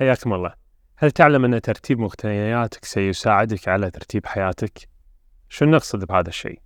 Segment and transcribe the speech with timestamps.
[0.00, 0.54] حياكم الله.
[0.96, 4.88] هل تعلم أن ترتيب مقتنياتك سيساعدك على ترتيب حياتك؟
[5.48, 6.58] شو نقصد بهذا الشيء؟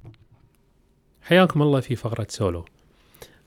[1.22, 2.64] حياكم الله في فقرة سولو.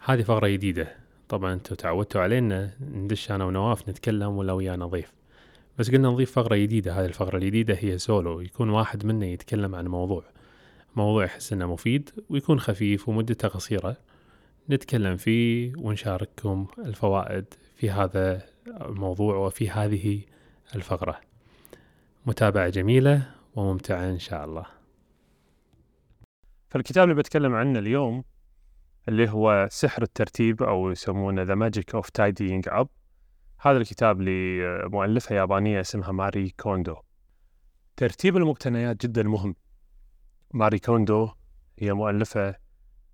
[0.05, 0.96] هذه فقرة جديدة.
[1.29, 5.13] طبعا أنتم تعودتوا علينا ندش أنا ونواف نتكلم ولا ويانا ضيف
[5.78, 7.00] بس قلنا نضيف فقرة جديدة.
[7.00, 8.42] هذه الفقرة الجديدة هي سولو.
[8.42, 10.24] يكون واحد منا يتكلم عن موضوع.
[10.96, 13.98] موضوع يحس إنه مفيد ويكون خفيف ومدته قصيرة.
[14.70, 17.46] نتكلم فيه ونشارككم الفوائد
[17.76, 20.21] في هذا الموضوع وفي هذه
[20.75, 21.21] الفقرة.
[22.25, 24.66] متابعة جميلة وممتعة إن شاء الله.
[26.70, 28.23] فالكتاب اللي بتكلم عنه اليوم
[29.09, 32.88] اللي هو سحر الترتيب أو يسمونه The Magic of Tidying Up
[33.59, 36.95] هذا الكتاب لمؤلفة يابانية اسمها ماري كوندو.
[37.97, 39.55] ترتيب المقتنيات جدا مهم.
[40.53, 41.30] ماري كوندو
[41.80, 42.55] هي مؤلفة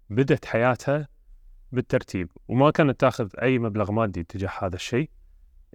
[0.09, 1.07] بدت حياتها
[1.71, 5.09] بالترتيب وما كانت تأخذ أي مبلغ مادي تجاه هذا الشيء.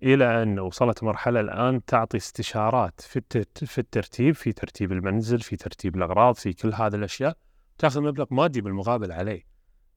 [0.03, 3.23] إلى أن وصلت مرحلة الآن تعطي استشارات في
[3.67, 7.37] في الترتيب في ترتيب المنزل في ترتيب الأغراض في كل هذه الأشياء
[7.79, 9.43] تأخذ مبلغ مادي بالمقابل عليه.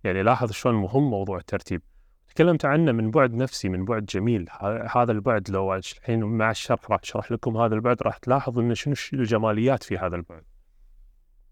[0.04, 1.82] يعني لاحظ شلون مهم موضوع الترتيب.
[2.28, 4.50] تكلمت عنه من بعد نفسي من بعد جميل.
[4.96, 8.96] هذا البعد لو الحين مع الشرح راح أشرح لكم هذا البعد راح تلاحظ إن شنو
[9.14, 10.44] الجماليات في هذا البعد.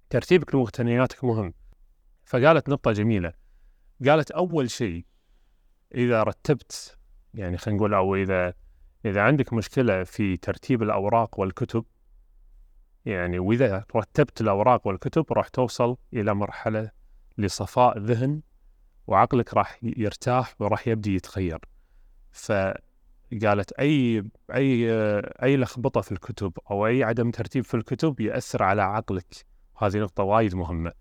[0.10, 1.54] ترتيبك لمقتنياتك مهم.
[2.26, 3.34] فقالت نقطة جميلة.
[4.08, 5.06] قالت أول شيء
[5.96, 6.99] إذا رتبت
[7.40, 8.54] يعني خلينا نقول أو إذا
[9.06, 11.86] إذا عندك مشكلة في ترتيب الأوراق والكتب
[13.06, 16.92] يعني وإذا رتبت الأوراق والكتب راح توصل إلى مرحلة
[17.38, 18.42] لصفاء ذهن
[19.08, 21.60] وعقلك راح يرتاح وراح يبدي يتغير.
[22.32, 24.24] فقالت أي
[24.54, 24.92] أي
[25.44, 29.46] أي لخبطة في الكتب أو أي عدم ترتيب في الكتب يأثر على عقلك.
[29.78, 30.94] هذه نقطة وايد مهمة.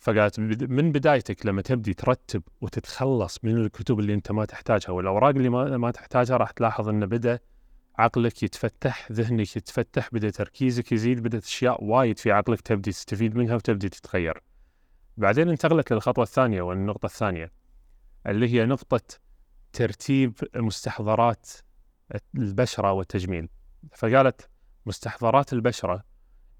[0.00, 5.48] فقالت من بدايتك لما تبدي ترتب وتتخلص من الكتب اللي انت ما تحتاجها والأوراق اللي
[5.48, 7.38] ما, ما تحتاجها راح تلاحظ انه بدأ
[7.98, 13.54] عقلك يتفتح ذهنك يتفتح بدأ تركيزك يزيد بدأت أشياء وايد في عقلك تبدي تستفيد منها
[13.54, 14.42] وتبدي تتغير.
[15.16, 17.52] بعدين انتقلت للخطوة الثانية والنقطة الثانية
[18.26, 19.00] اللي هي نقطة
[19.72, 21.48] ترتيب مستحضرات
[22.34, 23.48] البشرة والتجميل.
[23.94, 24.48] فقالت
[24.86, 26.04] مستحضرات البشرة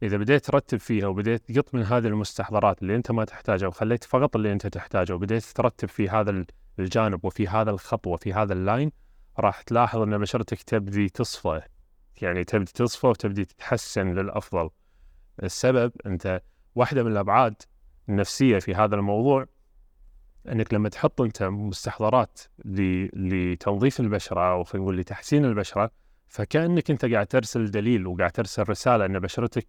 [0.02, 4.36] إذا بديت ترتب فيها وبديت تقط من هذه المستحضرات اللي أنت ما تحتاجها وخليت فقط
[4.36, 6.44] اللي أنت تحتاجه وبديت ترتب في هذا
[6.78, 8.92] الجانب وفي هذا الخط وفي هذا اللاين
[9.38, 11.60] راح تلاحظ إن بشرتك تبدي تصفى.
[12.22, 14.70] يعني تبدي تصفى وتبدي تتحسن للأفضل.
[15.42, 16.42] السبب أنت
[16.74, 17.62] واحدة من الأبعاد
[18.08, 19.46] النفسية في هذا الموضوع
[20.48, 25.90] إنك لما تحط أنت مستحضرات لتنظيف البشرة أو خلينا نقول لتحسين البشرة
[26.28, 29.66] فكأنك أنت قاعد ترسل دليل وقاعد ترسل رسالة إن بشرتك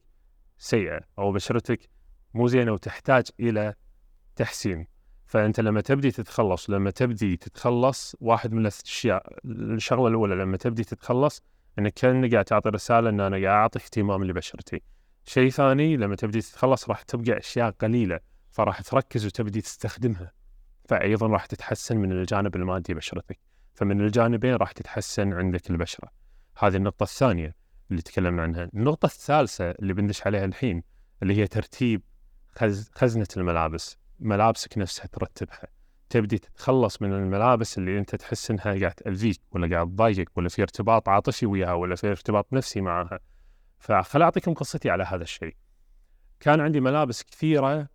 [0.62, 1.90] سيئة أو بشرتك
[2.34, 3.74] مو زينة وتحتاج إلى
[4.36, 4.88] تحسين.
[5.26, 11.44] فأنت لما تبدي تتخلص لما تبدي تتخلص واحد من الأشياء الشغلة الأولى لما تبدي تتخلص
[11.80, 14.82] أنك كأنك قاعد تعطي رسالة أن أنا قاعد أعطي اهتمام لبشرتي.
[15.26, 18.20] شيء ثاني لما تبدي تتخلص راح تبقى أشياء قليلة
[18.50, 20.32] فراح تركز وتبدي تستخدمها.
[20.90, 23.40] فأيضا راح تتحسن من الجانب المادي بشرتك.
[23.74, 26.10] فمن الجانبين راح تتحسن عندك البشرة.
[26.58, 27.61] هذه النقطة الثانية.
[27.92, 28.70] اللي تكلمنا عنها.
[28.74, 30.84] النقطة الثالثة اللي بندش عليها الحين
[31.24, 32.02] اللي هي ترتيب
[32.56, 32.90] خز...
[32.96, 33.98] خزنة الملابس.
[34.20, 35.68] ملابسك نفسها ترتبها.
[36.10, 40.62] تبدي تتخلص من الملابس اللي أنت تحس إنها قاعد تأذيك ولا قاعد تضايقك ولا في
[40.62, 43.20] ارتباط عاطفي وياها ولا في ارتباط نفسي معها
[43.80, 45.56] فخل أعطيكم قصتي على هذا الشيء.
[46.40, 47.88] كان عندي ملابس كثيرة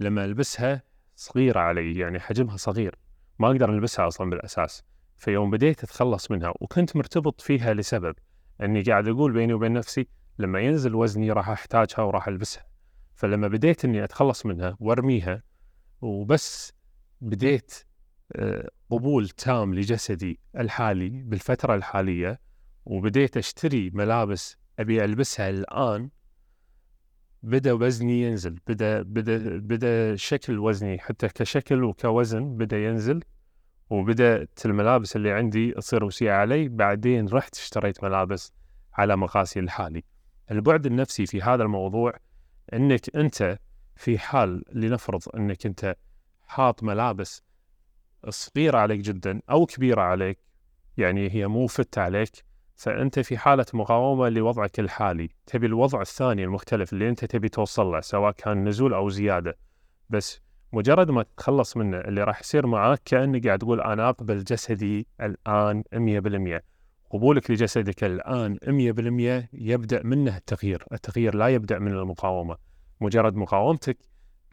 [0.00, 0.82] لما ألبسها
[1.16, 2.94] صغيرة علي يعني حجمها صغير.
[3.38, 4.82] ما أقدر ألبسها أصلا بالأساس.
[5.16, 8.14] فيوم بديت أتخلص منها وكنت مرتبط فيها لسبب.
[8.62, 10.08] اني قاعد أقول بيني وبين نفسي
[10.38, 12.66] لما ينزل وزني راح احتاجها وراح البسها.
[13.14, 15.42] فلما بديت اني اتخلص منها وارميها
[16.00, 16.72] وبس
[17.20, 17.74] بديت
[18.36, 22.40] آه، قبول تام لجسدي الحالي بالفترة الحالية
[22.84, 26.10] وبديت اشتري ملابس ابي البسها الان
[27.42, 33.20] بدأ وزني ينزل بدأ بدأ بدأ شكل وزني حتى كشكل وكوزن بدأ ينزل.
[33.90, 38.52] وبدأت الملابس اللي عندي تصير وسيعة علي بعدين رحت اشتريت ملابس
[38.94, 40.04] على مقاسي الحالي.
[40.50, 42.12] البعد النفسي في هذا الموضوع
[42.72, 43.58] إنك أنت
[43.96, 45.96] في حال لنفرض إنك أنت
[46.46, 47.42] حاط ملابس
[48.28, 50.38] صغيرة عليك جدا أو كبيرة عليك
[50.96, 52.44] يعني هي مو فت عليك
[52.76, 55.28] فأنت في حالة مقاومة لوضعك الحالي.
[55.46, 59.58] تبي الوضع الثاني المختلف اللي أنت تبي توصل له سواء كان نزول أو زيادة.
[60.10, 60.40] بس
[60.72, 65.82] مجرد ما تتخلص منه اللي راح يصير معاك كأنك قاعد تقول أنا أقبل جسدي الآن
[65.92, 66.62] 100%
[67.10, 70.84] قبولك لجسدك الآن 100% يبدأ منه التغيير.
[70.92, 72.56] التغيير لا يبدأ من المقاومة.
[73.00, 73.98] مجرد مقاومتك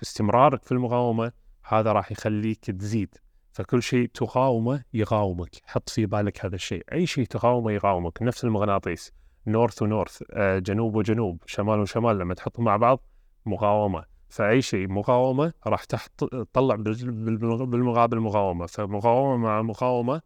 [0.01, 1.31] استمرارك في المقاومة
[1.63, 3.15] هذا راح يخليك تزيد.
[3.51, 5.49] فكل شيء تقاومه يقاومك.
[5.65, 6.83] حط في بالك هذا الشيء.
[6.93, 8.21] أي شيء تقاومه يقاومك.
[8.21, 9.11] نفس المغناطيس.
[9.47, 12.17] نورث ونورث آه، جنوب وجنوب شمال وشمال.
[12.17, 12.99] لما تحطهم مع بعض
[13.45, 14.14] مقاومة.
[14.29, 18.65] فأي شيء مقاومة راح تطلع بالمقابل مقاومة.
[18.65, 20.21] فمقاومة مع مقاومة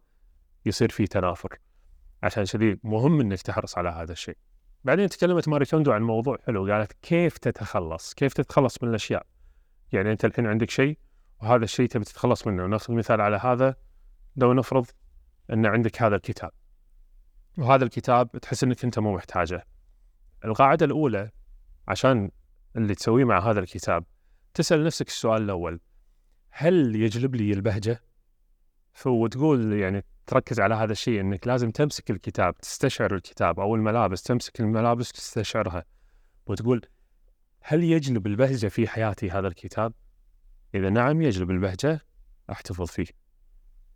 [0.66, 1.58] يصير في تنافر.
[2.22, 4.36] عشان كذي مهم إنك تحرص على هذا الشيء.
[4.84, 9.26] بعدين تكلمت ماري كوندو عن موضوع حلو قالت كيف تتخلص؟ كيف تتخلص من الأشياء؟
[9.92, 10.98] يعني أنت الحين عندك شيء
[11.42, 12.64] وهذا الشيء تبي تتخلص منه.
[12.64, 13.74] وناخذ مثال على هذا
[14.36, 14.86] لو نفرض
[15.52, 16.50] أن عندك هذا الكتاب.
[17.58, 19.66] وهذا الكتاب تحس إنك أنت مو محتاجه.
[20.44, 21.30] القاعدة الأولى
[21.88, 22.30] عشان
[22.76, 24.04] اللي تسويه مع هذا الكتاب
[24.54, 25.80] تسأل نفسك السؤال الأول
[26.50, 28.02] هل يجلب لي البهجة
[29.06, 34.60] وتقول يعني تركز على هذا الشيء إنك لازم تمسك الكتاب تستشعر الكتاب أو الملابس تمسك
[34.60, 35.84] الملابس تستشعرها
[36.46, 36.86] وتقول
[37.60, 39.92] هل يجلب البهجة في حياتي هذا الكتاب؟
[40.74, 42.00] إذا نعم يجلب البهجة
[42.50, 43.06] أحتفظ فيه.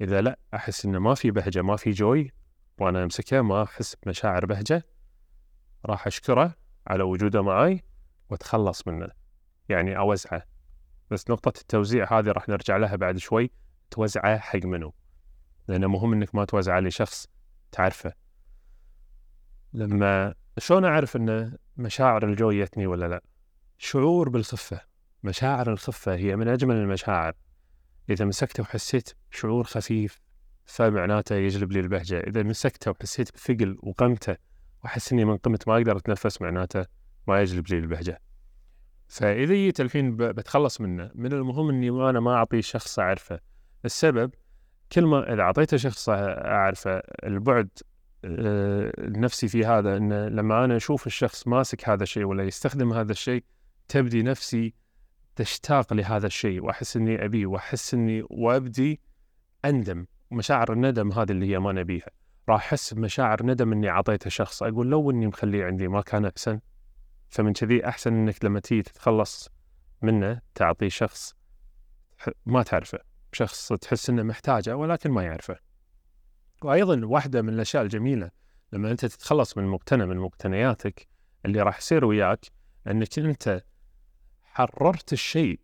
[0.00, 2.32] إذا لا أحس إنه ما في بهجة ما في جوي
[2.79, 4.87] وأنا أمسكه ما أحس بمشاعر بهجة
[5.87, 6.55] راح أشكره
[6.87, 7.82] على وجوده معي
[8.31, 9.09] واتخلص منه.
[9.69, 10.43] يعني أوزعه.
[11.11, 13.50] بس نقطة التوزيع هذه راح نرجع لها بعد شوي
[13.91, 14.94] توزعه حق منو؟
[15.69, 17.26] لأنه مهم إنك ما توزعه لشخص
[17.73, 18.12] تعرفه
[19.73, 23.23] لما شلون أعرف إن مشاعر الجو جتني ولا لا
[23.79, 24.81] شعور بالخفة
[25.23, 27.32] مشاعر الخفة هي من أجمل المشاعر
[28.11, 30.21] إذا مسكته وحسيت شعور خفيف
[30.65, 34.37] فمعناته يجلب لي البهجة إذا مسكته وحسيت بثقل وقمته
[34.85, 36.87] وأحس إني من قمت ما أقدر أتنفس معناته
[37.29, 38.21] ما يجلب لي البهجة.
[39.09, 41.11] فإذا جيت الحين بتخلص منه.
[41.15, 43.41] من المهم إني أنا ما أعطيه شخص أعرفه.
[43.85, 44.31] السبب
[44.93, 47.69] كل ما إذا أعطيته شخص أعرفه البعد
[48.25, 53.12] آه، النفسي في هذا إن لما أنا أشوف الشخص ماسك هذا الشيء ولا يستخدم هذا
[53.12, 53.44] الشيء
[53.88, 54.75] تبدي نفسي
[55.37, 59.00] تشتاق لهذا الشيء وأحس إني ابيه وأحس إني وأبدي
[59.65, 60.06] أندم.
[60.31, 62.11] مشاعر الندم هذه اللي هي ما نبيها.
[62.49, 64.62] راح أحس بمشاعر ندم إني أعطيته شخص.
[64.62, 66.61] أقول لو إني مخليه عندي ما كان أحسن.
[67.29, 69.49] فمن كذي أحسن إنك لما تيجي تتخلص
[70.03, 71.35] منه تعطيه شخص
[72.47, 72.99] ما تعرفه
[73.32, 75.59] شخص تحس إنه محتاجه ولكن ما يعرفه.
[76.62, 78.31] وأيضا واحدة من الأشياء الجميلة
[78.73, 81.09] لما أنت تتخلص من مقتنى من مقتنياتك
[81.47, 82.47] اللي راح يصير وياك
[82.87, 83.65] إنك أنت
[84.43, 85.61] حررت الشيء.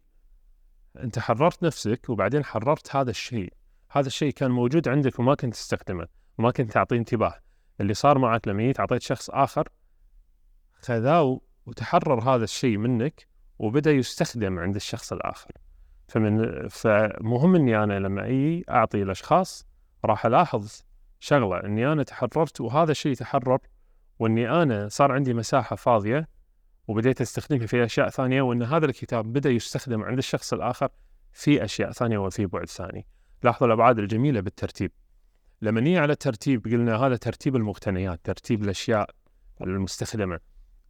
[0.97, 3.53] أنت حررت نفسك وبعدين حررت هذا الشيء.
[3.91, 6.09] هذا الشيء كان موجود عندك وما كنت تستخدمه
[6.39, 7.41] وما كنت تعطيه انتباه.
[7.81, 9.69] اللي صار معك لما جيت أعطيت شخص آخر
[10.75, 13.27] خذاه وتحرر هذا الشيء منك
[13.59, 15.51] وبدأ يستخدم عند الشخص الآخر
[16.09, 19.67] فمن فمهم إني أنا لما أجي أعطي الأشخاص
[20.05, 20.83] راح ألاحظ
[21.21, 23.59] شغلة إني أنا تحررت وهذا الشيء تحرر
[24.19, 26.29] وإني أنا صار عندي مساحة فاضية
[26.89, 30.89] وبديت أستخدمها في أشياء ثانية وإن هذا الكتاب بدأ يستخدم عند الشخص الآخر
[31.33, 33.07] في أشياء ثانية وفي بعد ثاني.
[33.43, 34.93] لاحظوا الأبعاد الجميلة بالترتيب.
[35.63, 39.11] لما نيجي على الترتيب قلنا هذا ترتيب المقتنيات، ترتيب الأشياء
[39.61, 40.41] المستخدمة.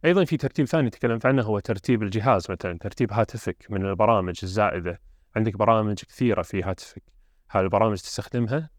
[0.05, 5.01] أيضا في ترتيب ثاني تكلمت عنه هو ترتيب الجهاز مثلا ترتيب هاتفك من البرامج الزائدة.
[5.35, 7.03] عندك برامج كثيرة في هاتفك
[7.51, 8.69] هاي البرامج تستخدمها؟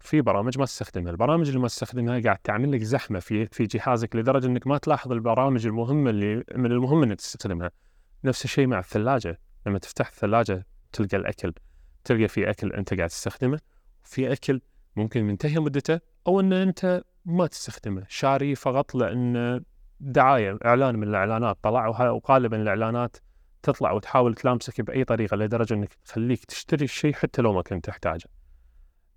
[0.00, 1.10] في برامج ما تستخدمها.
[1.10, 5.12] البرامج اللي ما تستخدمها قاعد تعمل لك زحمة في في جهازك لدرجة إنك ما تلاحظ
[5.12, 7.70] البرامج المهمة اللي من المهم انك تستخدمها.
[8.24, 9.40] نفس الشيء مع الثلاجة.
[9.66, 11.52] لما تفتح الثلاجة تلقى الأكل.
[12.04, 13.60] تلقى في أكل أنت قاعد تستخدمه
[14.04, 14.60] في أكل
[14.96, 18.04] ممكن منتهي مدته أو ان أنت ما تستخدمه.
[18.08, 19.62] شاري فقط لأن
[20.04, 23.16] دعاية إعلان من الإعلانات طلع وغالبا الإعلانات
[23.62, 28.24] تطلع وتحاول تلامسك بأي طريقة لدرجة إنك تخليك تشتري الشيء حتى لو ما كنت تحتاجه.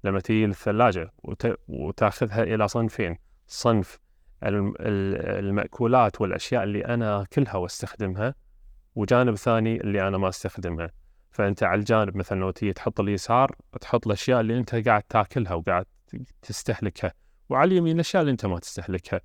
[0.04, 1.58] لما تجي للثلاجة وت...
[1.68, 4.00] وتأخذها إلى صنفين، صنف
[4.44, 8.36] المأكولات والأشياء اللي أنا أكلها وأستخدمها
[8.96, 10.92] وجانب ثاني اللي أنا ما أستخدمها.
[11.32, 15.86] فأنت على الجانب مثلا لو تيجي تحط اليسار تحط الأشياء اللي أنت قاعد تأكلها وقاعد
[16.42, 17.14] تستهلكها،
[17.50, 19.22] وعلى اليمين الأشياء اللي أنت ما تستهلكها.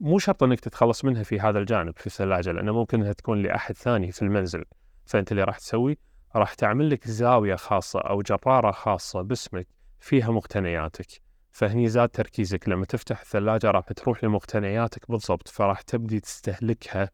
[0.00, 3.76] مو شرط إنك تتخلص منها في هذا الجانب في الثلاجه لأنه ممكن إنها تكون لأحد
[3.76, 4.64] ثاني في المنزل.
[5.06, 5.98] فأنت اللي راح تسوي
[6.36, 9.66] راح تعمل لك زاوية خاصة أو جرارة خاصة باسمك
[9.98, 11.06] فيها مقتنياتك.
[11.50, 12.68] فهني زاد تركيزك.
[12.68, 17.10] لما تفتح الثلاجة راح تروح لمقتنياتك بالضبط فراح تبدي تستهلكها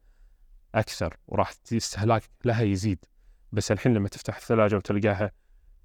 [0.75, 3.05] أكثر وراح استهلاك لها يزيد.
[3.51, 5.31] بس الحين لما تفتح الثلاجة وتلقاها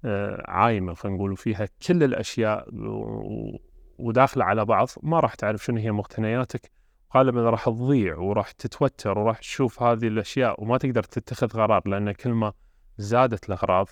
[0.05, 2.69] آه، عايمة خلينا نقول فيها كل الأشياء
[3.97, 6.71] وداخلة على بعض ما راح تعرف شنو هي مقتنياتك.
[7.15, 12.29] غالبا راح تضيع وراح تتوتر وراح تشوف هذه الأشياء وما تقدر تتخذ قرار لأن كل
[12.29, 12.53] ما
[12.97, 13.87] زادت الأغراض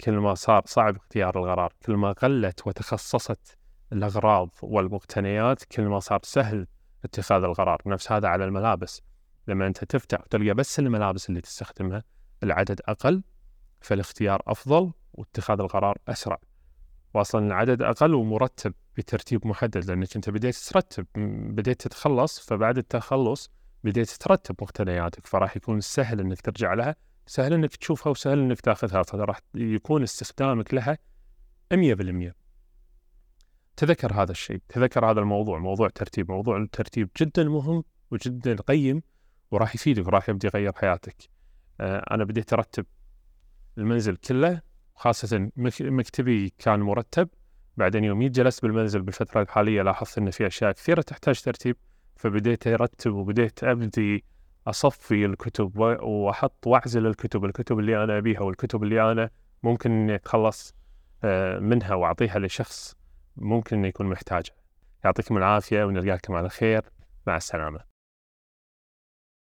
[0.00, 3.58] كل ما صار صعب اختيار القرار كل ما قلت وتخصصت
[3.92, 6.66] الأغراض والمقتنيات كل ما صار سهل
[7.04, 7.82] اتخاذ القرار.
[7.86, 9.02] نفس هذا على الملابس.
[9.48, 12.02] لما أنت تفتح وتلقى بس الملابس اللي تستخدمها
[12.42, 13.22] العدد أقل
[13.80, 16.38] فالاختيار أفضل واتخاذ القرار أسرع.
[17.14, 18.74] واصلا العدد أقل ومرتب.
[18.96, 21.06] بترتيب محدد لأنك أنت بديت ترتب
[21.54, 23.50] بديت تتخلص فبعد التخلص
[23.84, 26.96] بديت ترتب مقتنياتك فراح يكون سهل إنك ترجع لها
[27.26, 30.98] سهل إنك تشوفها وسهل إنك تأخذها فراح يكون استخدامك لها
[31.74, 32.32] 100%
[33.76, 39.02] تذكر هذا الشيء تذكر هذا الموضوع موضوع ترتيب موضوع الترتيب جدا مهم وجدا قيم
[39.50, 41.16] وراح يفيدك وراح يبدي يغير حياتك.
[41.80, 42.86] آه، أنا بديت أرتب
[43.78, 44.62] المنزل كله
[44.94, 47.28] خاصة مك- مكتبي كان مرتب
[47.76, 51.76] بعدين يوم جلست بالمنزل بالفترة الحالية لاحظت إن في أشياء كثيرة تحتاج ترتيب
[52.16, 54.24] فبديت أرتب وبديت أبدي
[54.66, 59.30] أصفي الكتب و- وأحط وأعزل الكتب الكتب اللي أنا أبيها والكتب اللي أنا
[59.62, 60.74] ممكن إني أتخلص
[61.24, 62.96] آه، منها وأعطيها لشخص
[63.36, 64.54] ممكن إنه يكون محتاجها.
[65.04, 66.82] يعطيكم العافية ونلقاكم على خير.
[67.26, 67.93] مع السلامة.